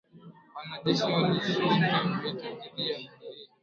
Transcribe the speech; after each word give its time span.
Wanajeshi 0.55 1.03
walishinda 1.11 1.97
vita 2.21 2.49
dhidi 2.57 2.89
ya 2.89 2.99
magaidi 2.99 3.11